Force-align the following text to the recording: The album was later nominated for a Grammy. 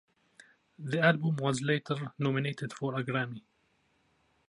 The 0.79 0.99
album 0.99 1.35
was 1.35 1.61
later 1.61 1.95
nominated 2.17 2.73
for 2.73 2.97
a 2.99 3.03
Grammy. 3.03 3.43